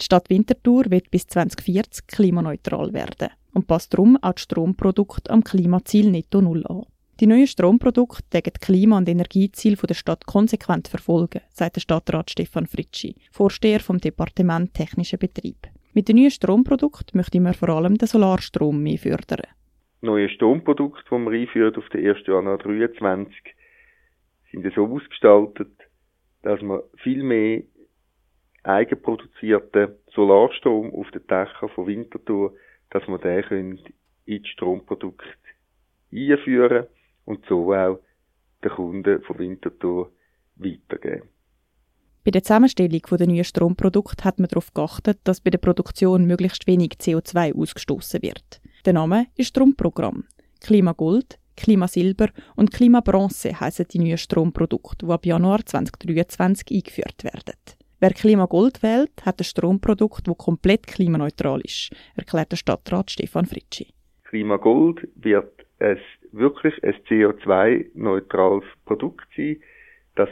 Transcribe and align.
Die 0.00 0.04
Stadt 0.04 0.30
Winterthur 0.30 0.84
wird 0.90 1.10
bis 1.10 1.26
2040 1.26 2.06
klimaneutral 2.06 2.92
werden 2.92 3.30
und 3.52 3.66
passt 3.66 3.92
darum 3.92 4.16
auch 4.22 4.32
das 4.32 4.42
Stromprodukte 4.42 5.30
am 5.30 5.42
Klimaziel 5.42 6.10
Netto 6.10 6.40
Null 6.40 6.64
an. 6.68 6.84
Die 7.18 7.26
neuen 7.26 7.48
Stromprodukte 7.48 8.22
decken 8.32 8.52
die 8.54 8.64
Klima- 8.64 8.98
und 8.98 9.08
Energieziele 9.08 9.76
der 9.76 9.94
Stadt 9.94 10.24
konsequent 10.24 10.86
verfolgen, 10.86 11.40
sagt 11.50 11.74
der 11.74 11.80
Stadtrat 11.80 12.30
Stefan 12.30 12.66
Fritschi, 12.68 13.16
Vorsteher 13.32 13.80
vom 13.80 13.98
Departement 13.98 14.72
Technischer 14.72 15.16
Betrieb. 15.16 15.66
Mit 15.94 16.08
den 16.08 16.14
neuen 16.16 16.30
Stromprodukten 16.30 17.18
möchte 17.18 17.40
man 17.40 17.54
vor 17.54 17.70
allem 17.70 17.98
den 17.98 18.06
Solarstrom 18.06 18.80
mehr 18.80 18.98
fördern. 18.98 19.42
Neue 20.00 20.28
Stromprodukte, 20.28 21.02
die 21.10 21.18
man 21.18 21.34
einführt 21.34 21.76
auf 21.76 21.88
den 21.88 22.06
1. 22.06 22.18
Januar 22.24 22.60
2023, 22.60 23.34
sind 24.52 24.72
so 24.76 24.86
ausgestaltet, 24.86 25.72
dass 26.42 26.62
man 26.62 26.82
viel 27.02 27.24
mehr 27.24 27.62
eigenproduzierten 28.62 29.94
Solarstrom 30.14 30.94
auf 30.94 31.10
den 31.10 31.26
Dächern 31.26 31.68
von 31.74 31.86
Winterthur, 31.86 32.54
dass 32.90 33.06
man 33.06 33.20
den 33.20 33.78
in 34.26 34.42
die 34.42 34.48
Stromprodukte 34.48 35.26
einführen 36.12 36.86
und 37.24 37.44
so 37.46 37.72
auch 37.72 38.00
den 38.64 38.70
Kunden 38.70 39.22
von 39.22 39.38
Winterthur 39.38 40.12
weitergeben. 40.56 41.28
Bei 42.24 42.30
der 42.30 42.42
Zusammenstellung 42.42 43.00
der 43.10 43.26
neuen 43.26 43.44
Stromprodukte 43.44 44.24
hat 44.24 44.38
man 44.38 44.48
darauf 44.48 44.74
geachtet, 44.74 45.18
dass 45.24 45.40
bei 45.40 45.50
der 45.50 45.58
Produktion 45.58 46.26
möglichst 46.26 46.66
wenig 46.66 46.94
CO2 47.00 47.54
ausgestoßen 47.54 48.20
wird. 48.22 48.60
Der 48.84 48.92
Name 48.92 49.28
ist 49.36 49.48
Stromprogramm. 49.48 50.24
Klima 50.60 50.92
Gold, 50.92 51.38
Klima 51.56 51.88
Silber 51.88 52.28
und 52.56 52.72
Klima 52.72 53.00
Bronze 53.00 53.58
heißen 53.58 53.86
die 53.90 53.98
neuen 54.00 54.18
Stromprodukte, 54.18 55.06
die 55.06 55.12
ab 55.12 55.24
Januar 55.24 55.64
2023 55.64 56.70
eingeführt 56.70 57.24
werden. 57.24 57.77
Wer 58.00 58.10
Klima 58.10 58.46
Gold 58.46 58.84
wählt, 58.84 59.10
hat 59.26 59.40
ein 59.40 59.44
Stromprodukt, 59.44 60.28
das 60.28 60.38
komplett 60.38 60.86
klimaneutral 60.86 61.60
ist, 61.62 61.90
erklärt 62.14 62.52
der 62.52 62.56
Stadtrat 62.56 63.10
Stefan 63.10 63.44
Fritschi. 63.44 63.88
Klima 64.22 64.56
Gold 64.56 65.08
wird 65.16 65.66
es 65.80 65.98
wirklich 66.30 66.80
ein 66.84 66.94
CO2-neutrales 67.08 68.62
Produkt 68.84 69.26
sein, 69.36 69.56
dass 70.14 70.28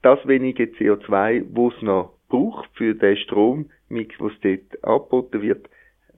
das 0.00 0.18
wenige 0.26 0.64
CO2, 0.64 1.44
wo 1.50 1.68
es 1.68 1.82
noch 1.82 2.14
braucht 2.30 2.70
für 2.72 2.94
den 2.94 3.18
Strommix, 3.18 4.14
was 4.18 4.32
dort 4.40 4.82
angeboten 4.82 5.42
wird, 5.42 5.68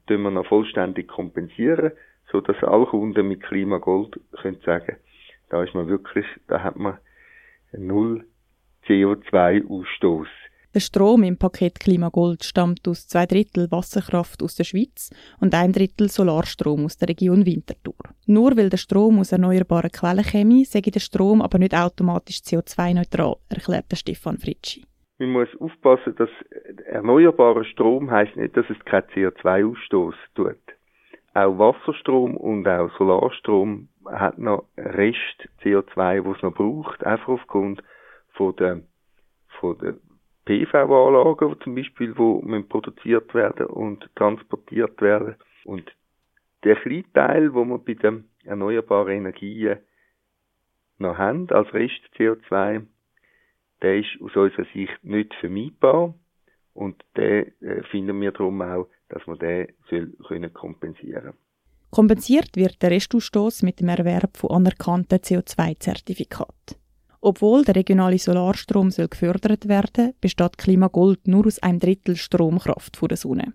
tun 0.06 0.22
wir 0.22 0.30
noch 0.30 0.46
vollständig 0.46 1.08
kompensieren, 1.08 1.90
so 2.30 2.40
dass 2.40 2.62
alle 2.62 2.86
Kunden 2.86 3.26
mit 3.26 3.42
Klima 3.42 3.78
Gold 3.78 4.20
können 4.40 4.60
sagen, 4.64 4.98
da 5.48 5.64
ist 5.64 5.74
man 5.74 5.88
wirklich, 5.88 6.26
da 6.46 6.62
hat 6.62 6.76
man 6.76 6.98
null 7.72 8.24
CO2-Ausstoß. 8.86 10.28
Der 10.72 10.78
Strom 10.78 11.24
im 11.24 11.36
Paket 11.36 11.80
Klimagold 11.80 12.44
stammt 12.44 12.86
aus 12.86 13.08
zwei 13.08 13.26
Drittel 13.26 13.68
Wasserkraft 13.72 14.40
aus 14.40 14.54
der 14.54 14.62
Schweiz 14.62 15.10
und 15.40 15.52
ein 15.52 15.72
Drittel 15.72 16.08
Solarstrom 16.08 16.84
aus 16.84 16.96
der 16.96 17.08
Region 17.08 17.44
Winterthur. 17.44 17.96
Nur 18.28 18.56
weil 18.56 18.70
der 18.70 18.76
Strom 18.76 19.18
aus 19.18 19.32
erneuerbaren 19.32 19.90
Quellen 19.90 20.22
käme, 20.22 20.64
sei 20.64 20.80
der 20.80 21.00
Strom 21.00 21.42
aber 21.42 21.58
nicht 21.58 21.74
automatisch 21.74 22.36
CO2-neutral, 22.36 23.34
erklärt 23.48 23.86
Stefan 23.94 24.38
Fritschi. 24.38 24.84
Man 25.18 25.32
muss 25.32 25.48
aufpassen, 25.58 26.14
dass 26.14 26.30
erneuerbarer 26.86 27.64
Strom 27.64 28.08
heißt 28.08 28.36
nicht, 28.36 28.56
dass 28.56 28.70
es 28.70 28.78
keinen 28.84 29.08
CO2-Ausstoß 29.08 30.14
tut. 30.36 30.54
Auch 31.34 31.58
Wasserstrom 31.58 32.36
und 32.36 32.68
auch 32.68 32.96
Solarstrom 32.96 33.88
hat 34.06 34.38
noch 34.38 34.66
Rest 34.76 35.48
CO2, 35.64 36.24
was 36.24 36.36
es 36.36 36.42
noch 36.44 36.54
braucht, 36.54 37.04
einfach 37.04 37.28
aufgrund 37.28 37.82
von 38.34 38.54
der, 38.54 38.82
von 39.58 39.76
der 39.78 39.94
PV-Anlagen 40.50 41.56
zum 41.62 41.76
Beispiel, 41.76 42.16
wo 42.18 42.40
produziert 42.68 43.32
werden 43.34 43.66
und 43.66 44.08
transportiert 44.16 45.00
werden. 45.00 45.36
Und 45.64 45.94
der 46.64 46.76
kleine 46.76 47.04
Teil, 47.12 47.54
wo 47.54 47.64
wir 47.64 47.78
bei 47.78 47.94
den 47.94 48.24
erneuerbaren 48.44 49.18
Energien 49.18 49.78
noch 50.98 51.16
haben, 51.16 51.48
als 51.50 51.72
Rest 51.72 52.00
CO2, 52.16 52.82
der 53.82 53.98
ist 53.98 54.20
aus 54.20 54.34
unserer 54.34 54.66
Sicht 54.74 55.04
nicht 55.04 55.32
vermeidbar. 55.34 56.14
Und 56.74 57.04
den 57.16 57.52
äh, 57.60 57.82
finden 57.90 58.20
wir 58.20 58.32
darum 58.32 58.60
auch, 58.62 58.88
dass 59.08 59.24
man 59.26 59.38
den 59.38 59.68
soll 59.88 60.12
können 60.26 60.52
kompensieren 60.52 61.34
Kompensiert 61.90 62.56
wird 62.56 62.82
der 62.82 62.92
Restausstoß 62.92 63.62
mit 63.62 63.80
dem 63.80 63.88
Erwerb 63.88 64.36
von 64.36 64.50
anerkannten 64.50 65.18
CO2-Zertifikaten. 65.18 66.79
Obwohl 67.22 67.64
der 67.64 67.76
regionale 67.76 68.18
Solarstrom 68.18 68.90
soll 68.90 69.08
gefördert 69.08 69.68
werden, 69.68 70.14
besteht 70.20 70.56
Klimagold 70.56 71.28
nur 71.28 71.46
aus 71.46 71.62
einem 71.62 71.78
Drittel 71.78 72.16
Stromkraft 72.16 72.96
von 72.96 73.08
der 73.08 73.18
Sonne. 73.18 73.52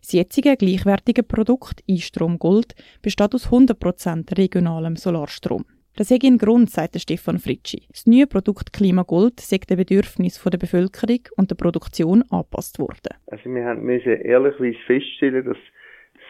Das 0.00 0.12
jetzige 0.12 0.56
gleichwertige 0.56 1.22
Produkt 1.22 1.84
E-Strom 1.86 2.38
besteht 3.02 3.34
aus 3.34 3.50
100% 3.50 4.36
regionalem 4.36 4.96
Solarstrom. 4.96 5.64
Das 5.94 6.10
ist 6.10 6.24
ein 6.24 6.38
Grund, 6.38 6.70
sagt 6.70 6.98
Stefan 6.98 7.38
Fritschi. 7.38 7.82
Das 7.90 8.06
neue 8.06 8.26
Produkt 8.26 8.72
Klimagold 8.72 9.40
sei 9.40 9.58
den 9.58 9.76
Bedürfnissen 9.76 10.50
der 10.50 10.56
Bevölkerung 10.56 11.20
und 11.36 11.50
der 11.50 11.56
Produktion 11.56 12.24
angepasst 12.30 12.78
worden. 12.78 13.14
Also 13.26 13.44
wir 13.44 13.74
müssen 13.74 14.22
ehrlichweise 14.22 14.78
feststellen, 14.86 15.44
dass 15.44 15.58
das 16.14 16.22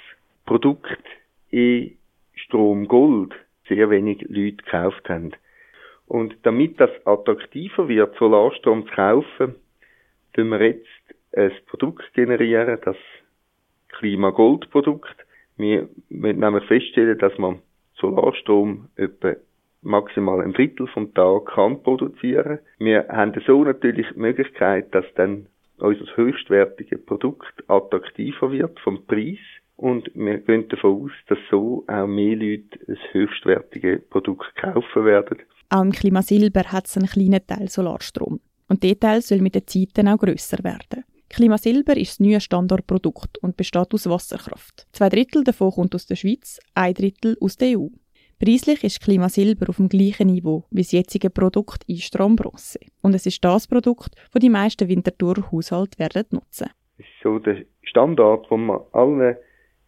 Produkt 0.47 0.99
E-Strom 1.53 2.88
sehr 3.69 3.88
wenig 3.88 4.22
Leute 4.28 4.56
gekauft 4.56 5.09
haben. 5.09 5.32
Und 6.12 6.37
damit 6.43 6.78
das 6.78 6.91
attraktiver 7.06 7.89
wird, 7.89 8.15
Solarstrom 8.17 8.87
zu 8.87 8.93
kaufen, 8.95 9.55
tun 10.34 10.50
wir 10.50 10.61
jetzt 10.61 10.87
ein 11.34 11.50
Produkt 11.69 12.12
generieren, 12.12 12.78
das 12.84 12.99
Klimagold-Produkt. 13.93 15.17
Wir 15.56 15.89
müssen 16.11 16.41
nämlich 16.41 16.65
feststellen, 16.67 17.17
dass 17.17 17.39
man 17.39 17.61
Solarstrom 17.95 18.91
etwa 18.97 19.37
maximal 19.81 20.43
ein 20.43 20.53
Drittel 20.53 20.87
vom 20.89 21.15
Tag 21.15 21.47
kann 21.47 21.83
produzieren. 21.83 22.59
Wir 22.79 23.09
haben 23.09 23.33
so 23.47 23.65
natürlich 23.65 24.09
die 24.12 24.21
Möglichkeit, 24.21 24.94
dass 24.94 25.06
dann 25.15 25.47
unser 25.79 26.15
höchstwertige 26.15 26.99
Produkt 26.99 27.65
attraktiver 27.69 28.53
wird 28.53 28.79
vom 28.81 29.06
Preis 29.06 29.39
und 29.77 30.11
wir 30.15 30.41
gehen 30.41 30.69
davon 30.69 31.05
aus, 31.05 31.12
dass 31.29 31.39
so 31.50 31.84
auch 31.87 32.06
mehr 32.06 32.37
Leute 32.37 32.79
das 32.87 32.99
höchstwertige 33.12 33.97
Produkt 34.11 34.55
kaufen 34.56 35.06
werden. 35.06 35.39
Auch 35.72 35.81
im 35.81 35.93
Klima 35.93 36.21
Silber 36.21 36.65
hat 36.65 36.87
es 36.87 36.99
einen 36.99 37.06
kleinen 37.06 37.47
Teil 37.47 37.71
Solarstrom. 37.71 38.41
Und 38.69 38.83
dieser 38.83 39.00
Teil 39.00 39.22
soll 39.22 39.41
mit 39.41 39.55
der 39.55 39.66
Zeit 39.66 39.88
dann 39.94 40.09
auch 40.09 40.19
grösser 40.19 40.62
werden. 40.62 41.05
Klima 41.31 41.56
Silber 41.56 41.97
ist 41.97 42.10
das 42.10 42.21
neue 42.21 42.43
Standardprodukt 42.43 43.38
und 43.38 43.56
besteht 43.56 43.94
aus 43.94 44.06
Wasserkraft. 44.06 44.87
Zwei 44.93 45.09
Drittel 45.09 45.44
davon 45.44 45.71
kommt 45.71 45.94
aus 45.94 46.05
der 46.05 46.16
Schweiz, 46.16 46.61
ein 46.75 46.93
Drittel 46.93 47.38
aus 47.41 47.56
der 47.56 47.78
EU. 47.78 47.87
Preislich 48.38 48.84
ist 48.84 49.00
Klima 49.00 49.31
Silber 49.31 49.71
auf 49.71 49.77
dem 49.77 49.88
gleichen 49.88 50.27
Niveau 50.27 50.65
wie 50.71 50.82
das 50.82 50.93
jetzige 50.93 51.31
Produkt 51.31 51.87
Einstrom 51.88 52.37
Bronze. 52.37 52.78
Und 53.00 53.15
es 53.15 53.25
ist 53.25 53.43
das 53.43 53.66
Produkt, 53.66 54.15
das 54.31 54.41
die 54.41 54.50
meisten 54.50 54.91
Winterthur 54.91 55.50
Haushalte 55.50 55.99
werden 55.99 56.27
nutzen. 56.32 56.69
Das 56.99 57.06
ist 57.06 57.22
so 57.22 57.38
der 57.38 57.65
Standard, 57.81 58.44
wo 58.50 58.59
man 58.59 58.81
allen 58.93 59.37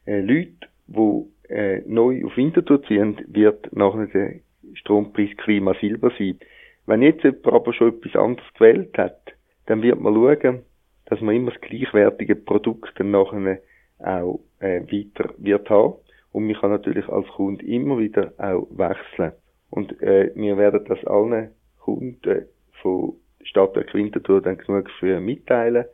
äh, 0.06 0.21
Leuten, 0.23 0.61
die 0.87 1.53
äh, 1.53 1.83
neu 1.87 2.25
auf 2.25 2.39
Winterthur 2.39 2.83
ziehen, 2.84 3.21
wird 3.27 3.71
nachher 3.77 4.06
der 4.06 4.41
Strompreis 4.75 5.37
Klima 5.37 5.75
Silber 5.81 6.12
sein. 6.19 6.39
Wenn 6.87 7.03
jetzt 7.03 7.25
jemand 7.25 7.47
aber 7.47 7.73
schon 7.73 7.97
etwas 7.97 8.17
anderes 8.17 8.47
gewählt 8.55 8.97
hat, 8.99 9.35
dann 9.67 9.83
wird 9.83 10.01
man 10.01 10.15
schauen, 10.15 10.62
dass 11.07 11.21
man 11.21 11.35
immer 11.35 11.51
das 11.51 11.61
gleichwertige 11.61 12.37
Produkt 12.37 12.93
dann 12.99 13.11
nachher 13.11 13.59
auch 13.99 14.41
äh, 14.61 14.81
weiter 14.81 15.35
wird 15.39 15.69
haben. 15.71 15.95
Und 16.33 16.47
man 16.47 16.57
kann 16.57 16.71
natürlich 16.71 17.09
als 17.09 17.29
Kunde 17.29 17.65
immer 17.65 17.99
wieder 17.99 18.33
auch 18.39 18.67
wechseln. 18.71 19.33
Und 19.71 20.01
äh, 20.03 20.31
wir 20.35 20.57
werden 20.59 20.85
das 20.87 21.05
allen 21.05 21.51
Kunden 21.81 22.47
von 22.83 23.15
Stadtwerk 23.43 23.95
Winterthur 23.95 24.41
dann 24.41 24.59
genug 24.59 24.91
für 24.99 25.21
mitteilen, 25.21 25.85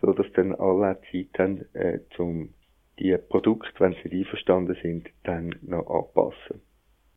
so 0.00 0.12
dass 0.12 0.30
dann 0.34 0.54
alle 0.54 0.98
Zeit 1.10 1.38
haben, 1.38 1.64
äh, 1.74 2.00
zum 2.16 2.50
die 2.98 3.16
Produkte, 3.16 3.72
wenn 3.78 3.96
sie 4.02 4.18
einverstanden 4.18 4.76
sind, 4.82 5.08
dann 5.24 5.54
noch 5.62 5.88
anpassen. 5.88 6.60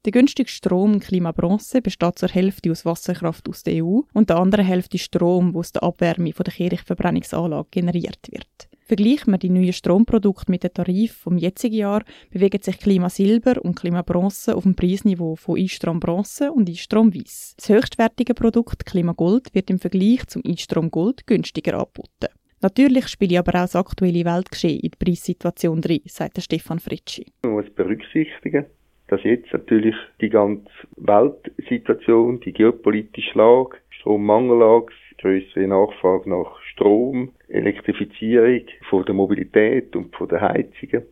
Der 0.05 0.11
günstigste 0.11 0.55
Strom 0.55 0.99
Klimabronze 0.99 1.81
besteht 1.81 2.19
zur 2.19 2.29
Hälfte 2.29 2.69
aus 2.69 2.85
Wasserkraft 2.85 3.49
aus 3.49 3.63
der 3.63 3.83
EU 3.83 4.01
und 4.13 4.29
der 4.29 4.37
anderen 4.37 4.63
Hälfte 4.63 4.99
Strom, 4.99 5.51
der 5.51 5.59
aus 5.59 5.71
der 5.71 5.81
Abwärme 5.81 6.31
von 6.31 6.43
der 6.43 6.53
Kirchverbrennungsanlage 6.53 7.69
generiert 7.71 8.19
wird. 8.29 8.69
Vergleicht 8.81 9.25
man 9.25 9.39
die 9.39 9.49
neuen 9.49 9.73
Stromprodukte 9.73 10.51
mit 10.51 10.61
den 10.61 10.71
Tarifen 10.71 11.15
vom 11.15 11.37
jetzigen 11.39 11.77
Jahr, 11.77 12.03
bewegen 12.29 12.61
sich 12.61 12.77
Klima 12.77 13.09
Silber 13.09 13.59
und 13.65 13.79
Klima 13.79 14.03
Bronze 14.03 14.55
auf 14.55 14.61
dem 14.61 14.75
Preisniveau 14.75 15.35
von 15.37 15.57
E-Strom 15.57 15.99
Bronze 15.99 16.51
und 16.51 16.69
E-Strom 16.69 17.11
Weiss. 17.15 17.55
Das 17.57 17.69
höchstwertige 17.69 18.35
Produkt 18.35 18.85
Klima 18.85 19.13
Gold 19.13 19.55
wird 19.55 19.71
im 19.71 19.79
Vergleich 19.79 20.27
zum 20.27 20.43
E-Strom 20.45 20.91
Gold 20.91 21.25
günstiger 21.25 21.79
angeboten. 21.79 22.27
Natürlich 22.61 23.07
spiele 23.07 23.39
aber 23.39 23.55
auch 23.55 23.63
das 23.63 23.75
aktuelle 23.75 24.23
Weltgeschehen 24.23 24.81
in 24.81 24.91
die 24.91 25.03
Preissituation 25.03 25.81
drin, 25.81 26.01
sagt 26.05 26.39
Stefan 26.43 26.77
Fritschi. 26.77 27.25
Man 27.41 27.53
muss 27.53 27.69
berücksichtigen, 27.73 28.67
dass 29.07 29.23
jetzt 29.23 29.51
natürlich 29.53 29.95
die 30.21 30.29
ganze 30.29 30.69
Weltsituation, 30.97 32.39
die 32.39 32.53
geopolitische 32.53 33.37
Lage, 33.37 33.77
Strommangellage 33.89 34.93
größere 35.25 35.67
Nachfrage 35.67 36.29
nach 36.29 36.59
Strom, 36.71 37.31
Elektrifizierung 37.47 38.61
von 38.89 39.05
der 39.05 39.15
Mobilität 39.15 39.95
und 39.95 40.15
von 40.15 40.27
der 40.27 40.41
Heizungen, 40.41 41.03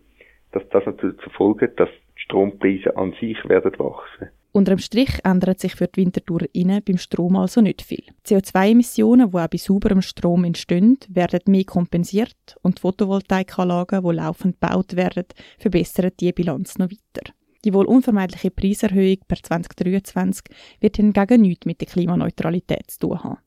dass 0.52 0.64
das 0.70 0.86
natürlich 0.86 1.20
zur 1.22 1.32
Folge 1.32 1.66
hat, 1.68 1.80
dass 1.80 1.90
die 1.90 2.22
Strompreise 2.22 2.96
an 2.96 3.14
sich 3.20 3.38
werden 3.48 3.74
wachsen. 3.80 4.30
Unter 4.52 4.76
dem 4.76 4.80
Strich 4.80 5.18
ändert 5.24 5.60
sich 5.60 5.74
für 5.74 5.88
die 5.88 6.02
Wintertour 6.02 6.42
innen 6.54 6.84
beim 6.86 7.00
Strom 7.00 7.38
also 7.38 7.60
nicht 7.60 7.82
viel. 7.82 8.04
CO2-Emissionen, 8.24 9.32
die 9.32 9.38
auch 9.38 9.48
bei 9.48 9.58
sauberem 9.58 10.04
Strom 10.04 10.44
entstehen, 10.44 11.00
werden 11.10 11.42
mehr 11.48 11.64
kompensiert 11.64 12.56
und 12.62 12.78
die 12.78 12.82
Photovoltaikanlagen, 12.82 14.04
die 14.04 14.16
laufend 14.16 14.62
gebaut 14.62 14.96
werden, 14.96 15.26
verbessern 15.58 16.12
die 16.20 16.32
Bilanz 16.34 16.78
noch 16.78 16.92
weiter. 16.92 17.34
Die 17.64 17.74
wohl 17.74 17.86
unvermeidliche 17.86 18.52
Preiserhöhung 18.52 19.20
per 19.28 19.38
2023 19.42 20.44
wird 20.82 20.98
hingegen 20.98 21.42
nichts 21.42 21.66
mit 21.66 21.80
der 21.80 21.88
Klimaneutralität 21.88 22.92
zu 22.92 23.00
tun 23.00 23.24
haben. 23.24 23.38